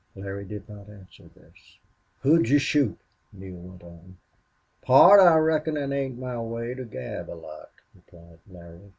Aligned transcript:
Larry 0.15 0.45
did 0.45 0.67
not 0.67 0.89
answer 0.89 1.27
this. 1.35 1.77
"Who'd 2.23 2.49
you 2.49 2.57
shoot?" 2.57 2.97
Neale 3.31 3.57
went 3.61 3.83
on. 3.83 4.17
"Pard, 4.81 5.19
I 5.19 5.37
reckon 5.37 5.77
it 5.77 5.91
ain't 5.95 6.17
my 6.17 6.39
way 6.41 6.73
to 6.73 6.85
gab 6.85 7.29
a 7.29 7.37
lot," 7.37 7.69
replied 7.93 8.39
Larry. 8.49 8.89